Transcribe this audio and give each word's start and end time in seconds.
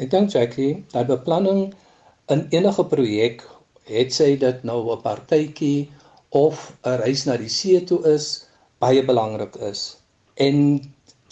Ek 0.00 0.08
dink 0.08 0.30
Jackie, 0.32 0.84
dat 0.94 1.10
beplanning 1.10 1.74
in 2.32 2.46
enige 2.56 2.84
projek, 2.88 3.42
het 3.84 4.14
sy 4.16 4.28
dit 4.40 4.62
nou 4.64 4.78
'n 4.94 5.02
partytjie 5.02 5.90
of 6.30 6.72
'n 6.88 6.96
reis 7.02 7.26
na 7.26 7.36
die 7.36 7.50
see 7.52 7.80
toe 7.84 7.98
is, 8.08 8.46
baie 8.80 9.02
belangrik 9.04 9.58
is. 9.70 9.82
En 10.36 10.80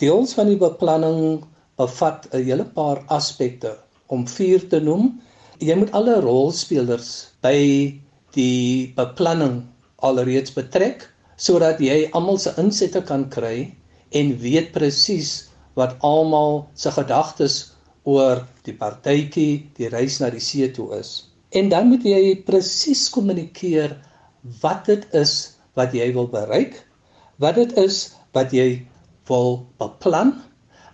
deels 0.02 0.34
van 0.36 0.50
die 0.52 0.60
beplanning 0.60 1.46
bevat 1.80 2.28
'n 2.32 2.44
hele 2.44 2.66
paar 2.76 3.00
aspekte 3.18 3.72
om 4.08 4.26
vier 4.26 4.68
te 4.68 4.80
noem. 4.80 5.16
Jy 5.60 5.74
moet 5.74 5.92
alle 5.92 6.20
rolspelers 6.20 7.32
by 7.40 7.58
die 8.36 8.92
beplanning 9.00 9.64
alreeds 9.96 10.52
betrek 10.52 11.08
sodat 11.36 11.80
jy 11.80 12.10
almal 12.12 12.38
se 12.38 12.52
insette 12.58 13.00
kan 13.00 13.28
kry 13.30 13.72
en 14.12 14.36
weet 14.44 14.72
presies 14.76 15.48
wat 15.74 15.96
almal 16.02 16.68
se 16.74 16.90
gedagtes 16.90 17.77
oor 18.08 18.42
die 18.64 18.74
partytjie, 18.80 19.68
die 19.76 19.92
reis 19.92 20.18
na 20.22 20.32
die 20.32 20.44
see 20.44 20.68
toe 20.72 20.90
is. 20.98 21.28
En 21.52 21.68
dan 21.72 21.88
moet 21.92 22.04
jy 22.04 22.36
presies 22.48 23.06
kommunikeer 23.12 23.96
wat 24.62 24.88
dit 24.88 25.04
is 25.16 25.34
wat 25.78 25.94
jy 25.96 26.10
wil 26.16 26.28
bereik, 26.32 26.76
wat 27.42 27.60
dit 27.60 27.72
is 27.80 28.02
wat 28.36 28.52
jy 28.52 28.70
wil 29.28 29.66
beplan 29.80 30.36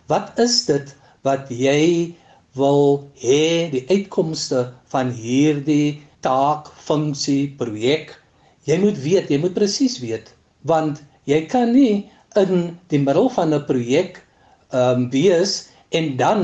Wat 0.07 0.37
is 0.37 0.65
dit 0.69 0.91
wat 1.25 1.49
jy 1.49 2.13
wil 2.59 3.09
hê 3.17 3.71
die 3.73 3.85
uitkomste 3.89 4.67
van 4.93 5.13
hierdie 5.17 6.03
taak, 6.25 6.69
funksie, 6.77 7.55
projek? 7.57 8.13
Jy 8.69 8.77
moet 8.83 9.01
weet, 9.01 9.33
jy 9.33 9.41
moet 9.41 9.57
presies 9.57 9.99
weet 10.05 10.33
want 10.65 11.03
jy 11.29 11.43
kan 11.53 11.75
nie 11.77 12.07
in 12.41 12.77
die 12.93 13.01
middel 13.01 13.29
van 13.33 13.53
'n 13.53 13.65
projek 13.69 14.21
ehm 14.73 15.05
um, 15.05 15.11
wees 15.13 15.69
en 15.93 16.17
dan 16.17 16.41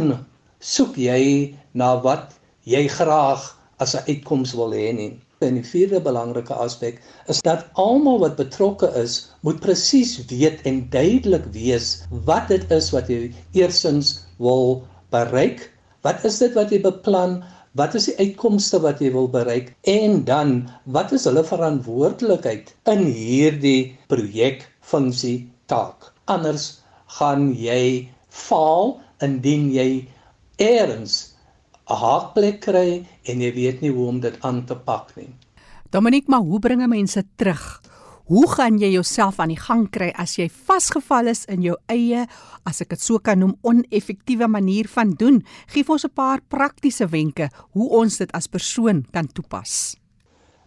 soek 0.60 0.96
jy 1.00 1.56
na 1.72 1.94
wat 2.04 2.36
jy 2.68 2.84
graag 2.92 3.44
as 3.80 3.94
'n 3.96 4.04
uitkoms 4.12 4.52
wil 4.52 4.72
hê 4.76 4.92
nie. 4.92 5.12
En 5.40 5.56
die 5.56 5.64
vierde 5.64 6.00
belangrike 6.04 6.52
aspek 6.52 7.00
is 7.32 7.40
dat 7.40 7.64
almal 7.80 8.18
wat 8.20 8.36
betrokke 8.36 8.90
is, 9.02 9.32
moet 9.40 9.60
presies 9.64 10.26
weet 10.28 10.60
en 10.68 10.82
duidelik 10.92 11.46
wees 11.56 12.02
wat 12.28 12.48
dit 12.52 12.64
is 12.76 12.90
wat 12.92 13.08
jy 13.08 13.32
eersins 13.56 14.20
wil 14.36 14.84
bereik. 15.10 15.70
Wat 16.04 16.24
is 16.28 16.38
dit 16.44 16.52
wat 16.54 16.70
jy 16.70 16.82
beplan? 16.84 17.40
Wat 17.72 17.94
is 17.94 18.10
die 18.10 18.18
uitkomste 18.18 18.82
wat 18.84 19.00
jy 19.00 19.12
wil 19.16 19.28
bereik? 19.32 19.72
En 19.88 20.24
dan, 20.24 20.68
wat 20.84 21.12
is 21.16 21.24
hulle 21.24 21.44
verantwoordelikheid 21.46 22.74
in 22.92 23.04
hierdie 23.08 23.96
projek, 24.12 24.66
funksie, 24.80 25.48
taak? 25.72 26.12
Anders 26.28 26.82
gaan 27.16 27.54
jy 27.56 28.10
faal 28.28 28.98
indien 29.24 29.70
jy 29.72 30.04
eers 30.60 31.34
'n 31.90 31.96
haakplek 31.96 32.60
kry 32.60 33.06
en 33.24 33.40
jy 33.40 33.52
weet 33.54 33.80
nie 33.82 33.90
hoe 33.90 34.08
om 34.08 34.20
dit 34.20 34.36
aan 34.46 34.66
te 34.66 34.76
pak 34.76 35.16
nie. 35.16 35.32
Dominiek, 35.90 36.28
maar 36.28 36.44
hoe 36.46 36.58
bringe 36.58 36.86
mense 36.86 37.24
terug? 37.36 37.80
Hoe 38.30 38.46
gaan 38.46 38.78
jy 38.78 38.92
jouself 38.92 39.40
aan 39.40 39.50
die 39.50 39.58
gang 39.58 39.88
kry 39.90 40.12
as 40.14 40.36
jy 40.38 40.46
vasgevall 40.46 41.26
is 41.26 41.44
in 41.50 41.64
jou 41.66 41.74
eie, 41.90 42.28
as 42.62 42.78
ek 42.80 42.92
dit 42.94 43.02
so 43.02 43.18
kan 43.18 43.40
noem, 43.42 43.56
oneffektiewe 43.66 44.46
manier 44.46 44.86
van 44.86 45.16
doen? 45.18 45.42
Geef 45.66 45.90
ons 45.90 46.04
'n 46.04 46.14
paar 46.14 46.38
praktiese 46.48 47.08
wenke 47.10 47.50
hoe 47.72 47.88
ons 47.90 48.18
dit 48.18 48.30
as 48.32 48.46
persoon 48.46 49.04
kan 49.10 49.26
toepas. 49.26 49.96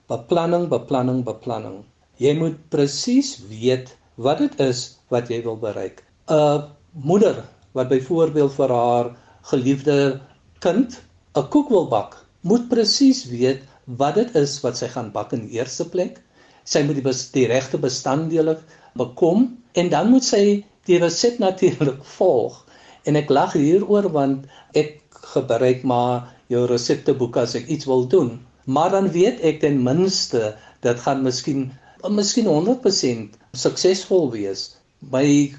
Beplanning, 0.10 0.68
beplanning, 0.68 1.24
beplanning. 1.24 1.86
Jy 2.18 2.36
moet 2.36 2.70
presies 2.70 3.40
weet 3.48 3.96
wat 4.18 4.38
dit 4.38 4.60
is 4.60 5.00
wat 5.10 5.30
jy 5.30 5.42
wil 5.44 5.56
bereik. 5.56 6.04
'n 6.28 6.68
Moeder 6.94 7.46
wat 7.74 7.90
byvoorbeeld 7.90 8.54
vir 8.54 8.70
haar 8.70 9.16
geliefde 9.52 10.22
kind 10.66 11.00
'n 11.36 11.48
koek 11.54 11.70
wil 11.70 11.88
bak, 11.92 12.18
moet 12.42 12.68
presies 12.70 13.26
weet 13.30 13.64
wat 14.00 14.16
dit 14.16 14.36
is 14.40 14.60
wat 14.64 14.78
sy 14.80 14.88
gaan 14.88 15.12
bak 15.12 15.34
in 15.34 15.48
die 15.48 15.60
eerste 15.60 15.86
plek. 15.90 16.22
Sy 16.64 16.84
moet 16.88 17.00
die, 17.00 17.06
bes, 17.06 17.26
die 17.36 17.48
regte 17.52 17.78
bestanddele 17.78 18.58
bekom 19.00 19.50
en 19.74 19.90
dan 19.90 20.10
moet 20.14 20.24
sy 20.24 20.44
die 20.88 21.00
resep 21.02 21.40
natuurlik 21.44 22.04
volg. 22.18 22.60
En 23.04 23.20
ek 23.20 23.30
lag 23.30 23.56
hieroor 23.60 24.10
want 24.16 24.48
ek 24.80 25.02
gebruik 25.34 25.84
maar 25.84 26.30
jou 26.52 26.66
resepteboek 26.70 27.38
as 27.44 27.56
ek 27.60 27.68
iets 27.68 27.88
wil 27.90 28.08
doen. 28.08 28.38
Maar 28.66 28.92
dan 28.96 29.12
weet 29.12 29.42
ek 29.44 29.60
ten 29.64 29.82
minste 29.84 30.54
dit 30.86 31.00
gaan 31.08 31.24
miskien 31.24 31.72
miskien 32.12 32.48
100% 32.52 33.38
suksesvol 33.56 34.32
wees. 34.34 34.74
My 35.00 35.54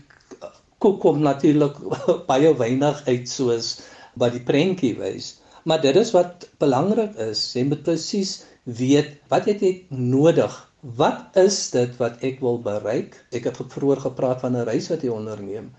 koek 0.84 1.00
kom 1.00 1.22
natuurlik 1.24 1.80
baie 2.30 2.52
weinig 2.60 3.00
uit 3.08 3.28
soos 3.30 3.78
wat 4.20 4.36
die 4.36 4.44
prentjie 4.44 4.94
wys. 4.98 5.38
Maar 5.64 5.80
dit 5.80 5.96
is 5.96 6.12
wat 6.12 6.44
belangrik 6.60 7.16
is. 7.24 7.40
Jy 7.56 7.64
moet 7.70 7.84
presies 7.86 8.42
weet 8.64 9.16
wat 9.32 9.48
jy 9.48 9.56
het 9.60 9.90
nodig. 9.90 10.52
Wat 10.98 11.36
is 11.40 11.56
dit 11.72 11.94
wat 11.96 12.20
ek 12.28 12.42
wil 12.44 12.58
bereik? 12.60 13.16
Ek 13.32 13.48
het 13.48 13.60
vroeër 13.72 14.02
gepraat 14.04 14.44
van 14.44 14.56
'n 14.56 14.68
reis 14.68 14.90
wat 14.92 15.02
jy 15.02 15.12
onderneem. 15.12 15.72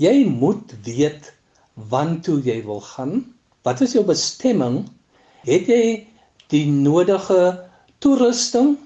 Jy 0.00 0.24
moet 0.24 0.72
weet 0.84 1.32
waantoe 1.92 2.40
jy 2.40 2.62
wil 2.64 2.80
gaan. 2.80 3.24
Wat 3.62 3.80
is 3.80 3.92
jou 3.92 4.04
bestemming? 4.04 4.88
Het 5.44 5.68
jy 5.68 5.84
die 6.48 6.66
nodige 6.72 7.68
toerusting? 8.00 8.78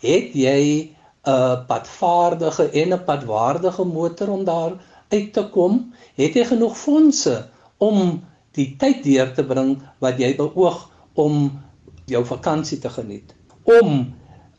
Het 0.00 0.32
jy 0.32 0.96
'n 1.28 1.66
padvaardige 1.68 2.70
en 2.70 2.92
'n 2.92 3.04
padwaardige 3.04 3.84
motor 3.84 4.28
om 4.28 4.44
daar 4.44 4.72
uit 5.12 5.32
te 5.32 5.44
kom? 5.54 5.92
Het 6.18 6.36
jy 6.38 6.44
genoeg 6.52 6.76
fondse 6.78 7.36
om 7.82 8.20
die 8.56 8.72
tyd 8.80 9.04
deur 9.04 9.32
te 9.36 9.44
bring 9.46 9.76
wat 10.04 10.20
jy 10.20 10.34
beoog 10.38 10.88
om 11.20 11.48
jou 12.10 12.22
vakansie 12.28 12.80
te 12.82 12.90
geniet? 12.92 13.34
Om 13.68 14.12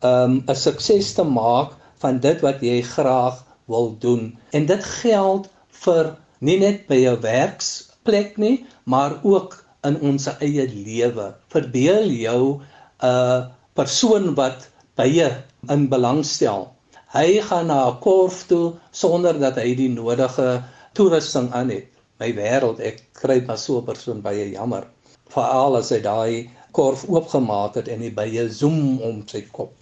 um, 0.03 0.44
'n 0.47 0.56
sukses 0.56 1.14
te 1.18 1.24
maak 1.24 1.75
van 2.03 2.19
dit 2.19 2.41
wat 2.41 2.62
jy 2.62 2.81
graag 2.81 3.44
wil 3.66 3.96
doen. 4.00 4.38
En 4.52 4.66
dit 4.66 4.84
geld 5.03 5.50
vir 5.86 6.16
nie 6.40 6.59
net 6.59 6.88
by 6.88 7.00
jou 7.00 7.18
werksplek 7.24 8.38
nie 8.38 8.66
maar 8.84 9.20
ook 9.24 9.58
in 9.88 10.00
ons 10.00 10.28
eie 10.40 10.68
lewe. 10.68 11.34
Verbeel 11.47 12.09
jou 12.12 12.59
'n 12.59 13.08
uh, 13.08 13.41
persoon 13.74 14.35
wat 14.35 14.70
baie 14.96 15.30
in 15.70 15.90
belang 15.90 16.25
stel 16.25 16.74
hy 17.13 17.41
gaan 17.46 17.68
na 17.69 17.79
'n 17.90 18.00
korf 18.01 18.47
toe 18.50 18.74
sonder 18.91 19.38
dat 19.40 19.56
hy 19.62 19.75
die 19.78 19.90
nodige 19.90 20.63
toerusting 20.97 21.51
aan 21.53 21.69
het. 21.69 21.88
My 22.19 22.34
wêreld 22.34 22.79
ek 22.79 23.03
kry 23.13 23.44
maar 23.46 23.57
so 23.57 23.78
'n 23.78 23.85
persoon 23.85 24.22
baie 24.22 24.51
jammer. 24.51 24.88
Veral 25.29 25.78
as 25.78 25.90
hy 25.90 26.02
daai 26.02 26.50
korf 26.72 27.06
oopgemaak 27.06 27.75
het 27.75 27.88
en 27.88 28.02
hy 28.02 28.09
baie 28.09 28.50
zoom 28.50 29.02
om 29.02 29.22
sy 29.28 29.41
kop 29.52 29.73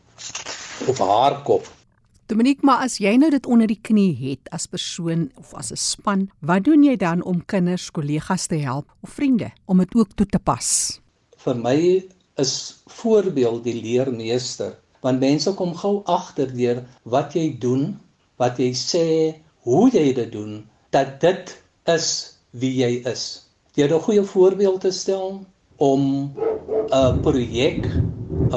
of 0.87 0.97
haar 0.99 1.43
kop. 1.43 1.63
Dominique 2.27 2.63
maar 2.63 2.83
as 2.83 2.99
jy 2.99 3.15
nou 3.17 3.29
dit 3.31 3.45
onder 3.45 3.67
die 3.67 3.79
knie 3.81 4.15
het 4.15 4.51
as 4.51 4.67
persoon 4.67 5.31
of 5.35 5.53
as 5.53 5.71
'n 5.71 5.77
span 5.77 6.29
wat 6.39 6.63
doen 6.63 6.83
jy 6.83 6.95
dan 6.95 7.23
om 7.23 7.45
kinders 7.45 7.91
kollegas 7.91 8.47
te 8.47 8.55
help 8.55 8.85
of 9.03 9.09
vriende 9.09 9.51
om 9.65 9.77
dit 9.77 9.95
ook 9.95 10.11
toe 10.15 10.25
te 10.25 10.39
pas? 10.39 10.99
Vir 11.37 11.55
my 11.55 12.03
is 12.35 12.83
voorbeeld 12.87 13.63
die 13.63 13.81
leermeester 13.81 14.80
want 15.01 15.19
mense 15.19 15.53
kom 15.59 15.73
gou 15.75 16.01
agter 16.05 16.51
deur 16.55 16.83
wat 17.03 17.35
jy 17.35 17.47
doen 17.59 17.99
wat 18.41 18.59
jy 18.61 18.71
sê 18.77 19.05
hoe 19.65 19.89
jy 19.93 20.11
dit 20.17 20.31
doen 20.33 20.61
dat 20.95 21.19
dit 21.21 21.55
is 21.93 22.07
wie 22.51 22.73
jy 22.81 22.91
is. 23.07 23.23
Het 23.75 23.91
'n 23.91 24.05
goeie 24.07 24.23
voorbeeld 24.23 24.81
te 24.81 24.91
stel 24.91 25.45
om 25.77 26.33
'n 26.91 27.21
projek, 27.21 27.85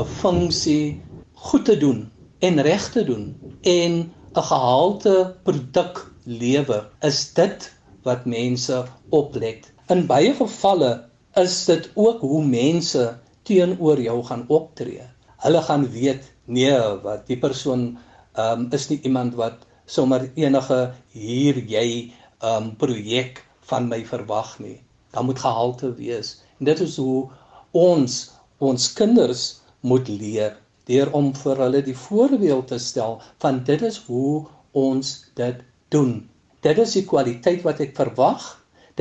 'n 0.01 0.05
funksie 0.05 1.03
goed 1.35 1.65
te 1.65 1.77
doen 1.79 2.11
en 2.39 2.63
reg 2.63 2.91
te 2.93 3.05
doen 3.05 3.25
en 3.63 3.93
'n 4.35 4.47
gehalte 4.51 5.37
produk 5.43 6.11
lewe. 6.25 6.85
Is 7.01 7.33
dit 7.35 7.73
wat 8.03 8.25
mense 8.25 8.85
oplet? 9.11 9.73
In 9.89 10.07
baie 10.07 10.35
gevalle 10.35 11.05
is 11.35 11.65
dit 11.65 11.91
ook 11.95 12.21
hoe 12.21 12.45
mense 12.45 13.19
teenoor 13.43 14.01
jou 14.01 14.23
gaan 14.25 14.45
optree. 14.49 15.03
Hulle 15.37 15.63
gaan 15.63 15.91
weet 15.91 16.34
nee, 16.47 16.77
wat 17.03 17.27
die 17.31 17.39
persoon 17.41 17.95
ehm 18.35 18.67
um, 18.67 18.69
is 18.75 18.89
nie 18.91 19.01
iemand 19.07 19.37
wat 19.39 19.63
sommer 19.87 20.31
enige 20.35 20.79
hier 21.13 21.59
jy 21.71 22.13
um 22.43 22.73
projek 22.77 23.43
van 23.69 23.89
my 23.89 24.01
verwag 24.05 24.59
nie. 24.59 24.81
Daar 25.13 25.25
moet 25.25 25.39
gehalte 25.39 25.95
wees. 25.95 26.41
En 26.59 26.67
dit 26.67 26.81
is 26.81 26.97
hoe 26.97 27.31
ons 27.73 28.19
ons 28.59 28.93
kinders 28.93 29.45
moet 29.81 30.09
leer 30.09 30.57
deur 30.89 31.11
om 31.17 31.33
vir 31.37 31.61
hulle 31.65 31.81
die 31.85 31.97
voorbeeld 31.97 32.69
te 32.69 32.79
stel 32.79 33.21
van 33.45 33.63
dit 33.65 33.83
is 33.83 33.99
hoe 34.09 34.45
ons 34.73 35.15
dit 35.39 35.63
doen. 35.89 36.29
Dit 36.61 36.79
is 36.79 36.93
die 36.97 37.05
kwaliteit 37.09 37.63
wat 37.65 37.81
ek 37.81 37.97
verwag. 37.97 38.45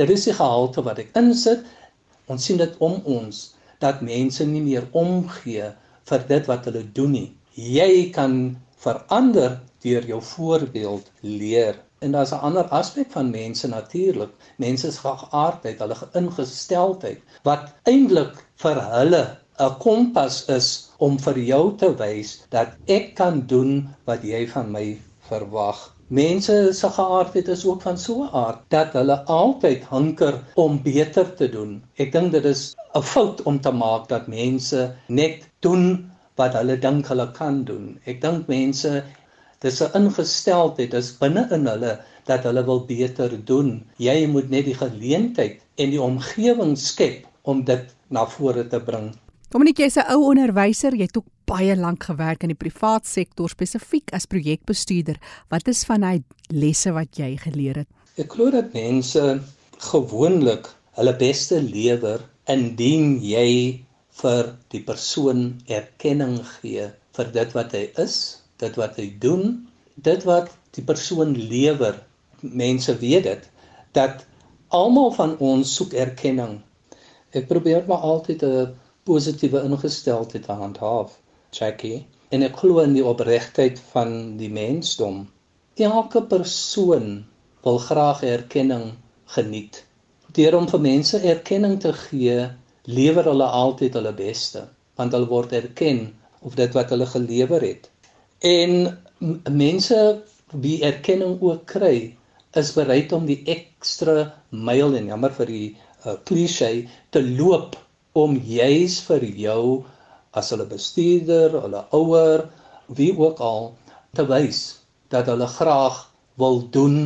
Dit 0.00 0.10
is 0.10 0.24
die 0.28 0.36
gehalte 0.36 0.84
wat 0.86 1.00
ek 1.02 1.12
insit. 1.18 1.64
Ons 2.30 2.46
sien 2.48 2.60
dit 2.60 2.76
om 2.80 3.00
ons 3.04 3.42
dat 3.84 4.00
mense 4.04 4.46
nie 4.48 4.62
meer 4.64 4.86
omgee 4.92 5.72
vir 6.04 6.28
dit 6.28 6.46
wat 6.46 6.64
hulle 6.64 6.84
doen 6.92 7.12
nie. 7.12 7.30
Jy 7.54 8.10
kan 8.12 8.56
verander 8.76 9.60
deur 9.84 10.04
jou 10.06 10.20
voorbeeld 10.22 11.10
leer 11.20 11.84
En 12.04 12.12
daar's 12.12 12.32
'n 12.32 12.44
ander 12.48 12.64
aspek 12.64 13.10
van 13.10 13.30
mense 13.30 13.68
natuurlik. 13.68 14.30
Mense 14.56 14.92
se 14.92 15.00
geaardheid, 15.00 15.78
hulle 15.78 15.96
ingesteldheid 16.12 17.20
wat 17.42 17.72
eintlik 17.82 18.34
vir 18.64 18.80
hulle 18.96 19.38
'n 19.66 19.76
kompas 19.78 20.44
is 20.48 20.90
om 20.98 21.18
vir 21.18 21.38
jou 21.38 21.76
te 21.76 21.96
wys 21.96 22.42
dat 22.48 22.68
ek 22.86 23.14
kan 23.14 23.46
doen 23.46 23.88
wat 24.04 24.22
jy 24.22 24.48
van 24.48 24.70
my 24.70 25.00
verwag. 25.28 25.93
Mense 26.08 26.72
se 26.72 26.88
geaardheid 26.88 27.48
is 27.48 27.64
ook 27.66 27.82
van 27.82 27.98
so 27.98 28.22
'n 28.24 28.30
aard 28.32 28.58
dat 28.68 28.92
hulle 28.92 29.24
altyd 29.24 29.84
hunker 29.88 30.42
om 30.54 30.82
beter 30.82 31.34
te 31.34 31.48
doen. 31.48 31.82
Ek 31.96 32.12
dink 32.12 32.32
dit 32.32 32.44
is 32.44 32.74
'n 32.94 33.02
fout 33.02 33.42
om 33.42 33.60
te 33.60 33.70
maak 33.70 34.08
dat 34.08 34.26
mense 34.26 34.94
net 35.08 35.48
doen 35.60 36.10
wat 36.36 36.52
hulle 36.52 36.78
dink 36.78 37.06
hulle 37.06 37.30
kan 37.32 37.64
doen. 37.64 37.98
Ek 38.04 38.20
dink 38.20 38.46
mense 38.46 39.02
Dis 39.64 39.80
'n 39.80 39.94
ingesteldheid, 39.96 40.90
dis 40.90 41.06
binne 41.16 41.46
in 41.56 41.64
hulle 41.66 41.92
dat 42.28 42.42
hulle 42.44 42.64
wil 42.64 42.82
beter 42.84 43.32
doen. 43.48 43.80
Jy 43.96 44.26
moet 44.28 44.50
net 44.52 44.66
die 44.68 44.76
geleentheid 44.76 45.62
en 45.80 45.90
die 45.90 46.02
omgewing 46.02 46.74
skep 46.76 47.24
om 47.48 47.64
dit 47.64 47.94
na 48.12 48.26
vore 48.28 48.66
te 48.68 48.80
bring. 48.80 49.14
Dominiek, 49.48 49.80
jy's 49.80 49.96
'n 49.96 50.10
ou 50.12 50.28
onderwyser, 50.28 50.92
jy 50.92 51.08
het 51.08 51.16
ook 51.16 51.33
baie 51.46 51.76
lank 51.76 52.06
gewerk 52.08 52.42
in 52.42 52.52
die 52.52 52.58
privaat 52.58 53.06
sektor 53.06 53.50
spesifiek 53.52 54.12
as 54.16 54.26
projekbestuurder. 54.26 55.18
Wat 55.52 55.68
is 55.68 55.84
van 55.88 56.02
hy 56.02 56.22
lesse 56.50 56.92
wat 56.96 57.18
jy 57.20 57.34
geleer 57.40 57.82
het? 57.84 57.90
Ek 58.16 58.32
glo 58.32 58.50
dat 58.54 58.72
mense 58.76 59.40
gewoonlik 59.90 60.70
hulle 60.98 61.14
beste 61.18 61.58
lewer 61.62 62.22
indien 62.50 63.18
jy 63.24 63.84
vir 64.20 64.52
die 64.70 64.82
persoon 64.86 65.46
erkenning 65.66 66.38
gee 66.60 66.90
vir 67.16 67.30
dit 67.34 67.54
wat 67.56 67.74
hy 67.74 67.88
is 68.02 68.18
dit 68.62 68.76
wat 68.78 68.98
hy 69.00 69.08
doen, 69.22 69.64
dit 69.96 70.22
wat 70.28 70.52
die 70.76 70.84
persoon 70.86 71.34
lewer. 71.34 71.98
Mense 72.40 72.94
weet 73.00 73.26
dit 73.26 73.50
dat 73.96 74.24
almal 74.74 75.12
van 75.14 75.36
ons 75.38 75.74
soek 75.78 75.94
erkenning. 75.94 76.58
Ek 77.34 77.46
probeer 77.50 77.84
maar 77.88 78.06
altyd 78.06 78.42
'n 78.42 78.74
positiewe 79.04 79.62
ingesteldheid 79.68 80.44
te 80.46 80.52
handhaaf, 80.52 81.18
Jackie, 81.54 82.04
en 82.34 82.42
ek 82.46 82.58
glo 82.62 82.82
in 82.82 82.96
die 82.96 83.04
opregtheid 83.06 83.78
van 83.92 84.34
die 84.40 84.50
mensdom. 84.52 85.24
Elke 85.78 86.22
persoon 86.30 87.24
wil 87.66 87.78
graag 87.82 88.22
erkenning 88.26 88.92
geniet. 89.36 89.82
Deur 90.34 90.58
om 90.58 90.66
vir 90.70 90.82
mense 90.82 91.20
erkenning 91.22 91.78
te 91.82 91.92
gee, 92.06 92.48
lewer 92.90 93.30
hulle 93.30 93.46
altyd 93.62 93.96
hulle 93.98 94.12
beste, 94.18 94.66
want 94.98 95.14
hulle 95.14 95.30
word 95.30 95.54
erken 95.56 96.08
of 96.44 96.58
dit 96.58 96.74
wat 96.76 96.90
hulle 96.92 97.06
gelewer 97.08 97.64
het. 97.64 97.88
En 98.44 98.90
mense 99.50 100.00
wie 100.52 100.76
erkenning 100.84 101.38
ook 101.40 101.64
kry, 101.70 101.96
is 102.54 102.74
bereid 102.76 103.12
om 103.16 103.24
die 103.26 103.40
ekstra 103.50 104.28
myl 104.50 104.94
en 104.94 105.08
jammer 105.10 105.32
vir 105.38 105.50
die 105.50 105.70
uh, 106.04 106.14
klise 106.28 106.70
te 107.14 107.22
loop 107.24 107.74
om 108.14 108.36
juis 108.38 109.00
vir 109.08 109.24
jou 109.46 109.64
as 110.34 110.50
hulle 110.52 110.66
bestuurder, 110.70 111.54
hulle 111.64 111.84
ouer, 111.96 112.48
wie 112.98 113.12
ook 113.18 113.40
al 113.40 113.70
te 114.14 114.26
wys 114.28 114.62
dat 115.14 115.28
hulle 115.30 115.46
graag 115.46 116.00
wil 116.42 116.60
doen 116.74 116.98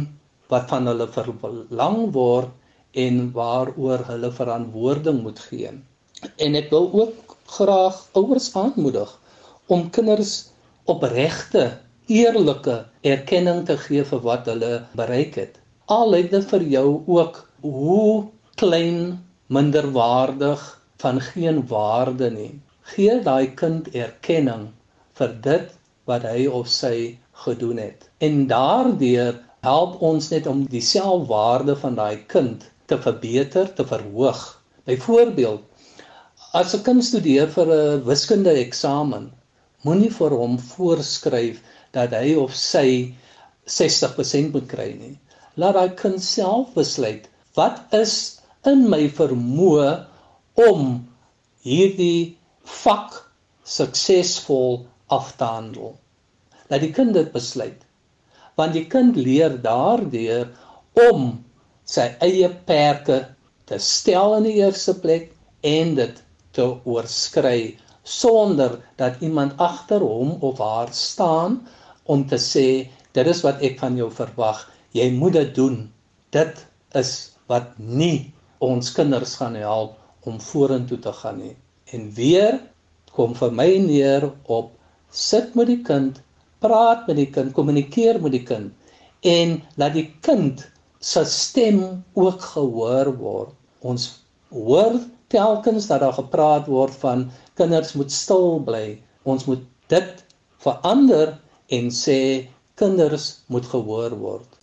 wat 0.52 0.68
van 0.72 0.88
hulle 0.88 1.06
verlang 1.12 1.98
word 2.14 2.54
en 3.04 3.20
waaroor 3.36 4.04
hulle 4.08 4.30
verantwoording 4.32 5.20
moet 5.22 5.40
gee. 5.50 5.72
En 6.40 6.56
ek 6.58 6.70
wil 6.72 6.88
ook 7.02 7.36
graag 7.58 7.98
ouers 8.18 8.48
aanmoedig 8.56 9.12
om 9.68 9.90
kinders 9.92 10.48
opregte, 10.88 11.68
eerlike 12.08 12.78
erkenning 13.04 13.66
te 13.68 13.76
gee 13.84 14.04
vir 14.08 14.22
wat 14.24 14.48
hulle 14.48 14.72
bereik 14.96 15.36
het. 15.36 15.60
Al 15.92 16.16
het 16.16 16.30
dit 16.32 16.48
vir 16.52 16.64
jou 16.72 16.88
ook 17.06 17.42
hoe 17.60 18.28
klein 18.60 19.18
minderwaardig 19.52 20.64
van 21.02 21.20
geen 21.20 21.60
waarde 21.68 22.30
nie. 22.32 22.52
Gee 22.92 23.18
daai 23.28 23.54
kind 23.60 23.88
erkenning 23.94 24.68
vir 25.20 25.34
dit 25.48 25.72
wat 26.10 26.24
hy 26.28 26.46
of 26.60 26.68
sy 26.72 27.18
gedoen 27.44 27.80
het. 27.82 28.08
En 28.20 28.46
daardeur 28.50 29.38
help 29.66 30.02
ons 30.10 30.30
net 30.32 30.46
om 30.46 30.64
die 30.72 30.84
selfwaarde 30.84 31.76
van 31.82 31.98
daai 31.98 32.24
kind 32.34 32.64
te 32.86 32.98
verbeter, 32.98 33.68
te 33.74 33.84
verhoog. 33.84 34.44
Byvoorbeeld, 34.88 35.64
as 36.54 36.74
'n 36.74 36.82
kind 36.82 37.04
studeer 37.04 37.48
vir 37.56 37.74
'n 37.74 38.04
wiskunde 38.04 38.54
eksamen, 38.66 39.32
Moenie 39.86 40.10
vir 40.10 40.34
hom 40.34 40.56
voorskryf 40.58 41.58
dat 41.94 42.14
hy 42.16 42.32
of 42.44 42.54
sy 42.58 43.14
60% 43.74 44.50
moet 44.56 44.64
kry 44.70 44.88
nie. 44.96 45.12
Laat 45.54 45.76
daai 45.76 45.92
kind 46.00 46.22
self 46.24 46.72
besluit 46.74 47.28
wat 47.58 47.94
is 47.94 48.14
in 48.66 48.82
my 48.90 49.04
vermoë 49.20 49.92
om 50.64 50.82
hierdie 51.62 52.34
vak 52.82 53.18
suksesvol 53.64 54.86
af 55.14 55.34
te 55.40 55.48
handel. 55.48 55.94
Laat 56.68 56.84
die 56.84 56.92
kind 56.92 57.14
dit 57.16 57.32
besluit. 57.32 57.80
Want 58.58 58.74
die 58.76 58.86
kind 58.90 59.16
leer 59.16 59.56
daardeur 59.64 60.48
om 61.08 61.28
sy 61.88 62.08
eie 62.24 62.48
perke 62.68 63.20
te 63.68 63.78
stel 63.82 64.38
in 64.38 64.48
die 64.48 64.56
eerste 64.60 64.94
plek 65.02 65.30
en 65.66 65.94
dit 65.98 66.22
te 66.56 66.66
oorskry 66.88 67.76
sonder 68.08 68.78
dat 69.00 69.22
iemand 69.24 69.58
agter 69.60 70.04
hom 70.04 70.36
of 70.48 70.60
haar 70.64 70.92
staan 70.96 71.60
om 72.04 72.24
te 72.28 72.38
sê 72.40 72.68
dit 73.16 73.30
is 73.34 73.44
wat 73.44 73.62
ek 73.68 73.78
van 73.82 73.96
jou 74.00 74.08
verwag 74.20 74.64
jy 74.96 75.10
moet 75.16 75.36
dit 75.36 75.54
doen 75.60 75.78
dit 76.36 76.64
is 77.00 77.12
wat 77.52 77.76
nie 77.78 78.30
ons 78.64 78.92
kinders 78.96 79.36
gaan 79.40 79.56
help 79.60 80.28
om 80.28 80.40
vorentoe 80.50 81.00
te 81.04 81.12
gaan 81.20 81.42
nie 81.44 81.54
en 81.92 82.08
weer 82.16 82.60
kom 83.16 83.34
vir 83.38 83.54
my 83.60 83.68
neer 83.84 84.28
op 84.58 84.72
sit 85.10 85.54
met 85.58 85.70
die 85.72 85.82
kind 85.90 86.22
praat 86.64 87.06
met 87.08 87.20
die 87.20 87.30
kind 87.34 87.54
kommunikeer 87.56 88.20
met 88.22 88.34
die 88.36 88.44
kind 88.52 88.74
en 89.36 89.58
laat 89.80 89.94
die 89.96 90.08
kind 90.26 90.66
se 91.00 91.24
stem 91.24 91.84
ook 92.14 92.42
gehoor 92.54 93.14
word 93.20 93.54
ons 93.92 94.10
hoor 94.52 94.98
telkens 95.28 95.86
dat 95.86 96.00
daar 96.00 96.12
gepraat 96.12 96.66
word 96.66 96.94
van 96.94 97.30
kinders 97.54 97.92
moet 97.92 98.12
stil 98.12 98.60
bly. 98.64 98.98
Ons 99.22 99.44
moet 99.44 99.64
dit 99.92 100.24
verander 100.64 101.34
en 101.68 101.90
sê 101.92 102.48
kinders 102.80 103.42
moet 103.52 103.66
gehoor 103.66 104.16
word. 104.18 104.57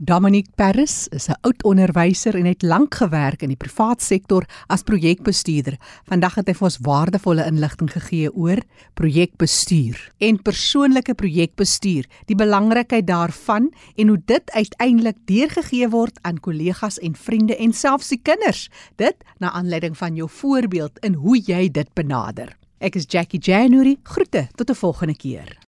Dominique 0.00 0.54
Paris 0.54 1.08
is 1.08 1.28
'n 1.28 1.38
oud 1.40 1.62
onderwyser 1.62 2.34
en 2.34 2.44
het 2.44 2.62
lank 2.62 2.94
gewerk 2.94 3.42
in 3.42 3.48
die 3.48 3.56
privaat 3.56 4.02
sektor 4.02 4.46
as 4.66 4.82
projekbestuurder. 4.82 5.76
Vandag 6.04 6.34
het 6.34 6.46
hy 6.46 6.54
vir 6.54 6.64
ons 6.64 6.78
waardevolle 6.80 7.46
inligting 7.46 7.90
gegee 7.90 8.30
oor 8.32 8.62
projekbestuur 8.94 10.12
en 10.18 10.42
persoonlike 10.42 11.14
projekbestuur, 11.14 12.06
die 12.26 12.36
belangrikheid 12.36 13.06
daarvan 13.06 13.72
en 13.96 14.08
hoe 14.08 14.22
dit 14.24 14.50
uiteindelik 14.50 15.16
deurgegee 15.24 15.88
word 15.88 16.18
aan 16.22 16.40
kollegas 16.40 16.98
en 16.98 17.16
vriende 17.16 17.56
en 17.56 17.72
selfs 17.72 18.08
die 18.08 18.22
kinders. 18.22 18.70
Dit 18.96 19.16
na 19.38 19.50
aanleiding 19.50 19.96
van 19.96 20.14
jou 20.14 20.28
voorbeeld 20.30 20.98
in 20.98 21.14
hoe 21.14 21.42
jy 21.42 21.70
dit 21.70 21.94
benader. 21.94 22.56
Ek 22.78 22.94
is 22.94 23.04
Jackie 23.08 23.40
January. 23.40 23.96
Groete 24.02 24.48
tot 24.54 24.70
'n 24.70 24.74
volgende 24.74 25.16
keer. 25.16 25.67